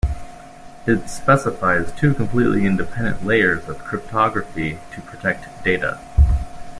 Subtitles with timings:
[0.87, 5.99] It specifies two completely independent layers of cryptography to protect data.